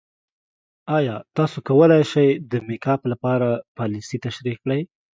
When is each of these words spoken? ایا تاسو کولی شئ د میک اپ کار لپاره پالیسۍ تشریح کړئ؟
ایا 0.97 1.15
تاسو 1.37 1.57
کولی 1.67 2.03
شئ 2.11 2.29
د 2.51 2.53
میک 2.67 2.85
اپ 2.93 3.01
کار 3.03 3.09
لپاره 3.11 3.47
پالیسۍ 3.77 4.17
تشریح 4.25 4.55
کړئ؟ 4.63 4.81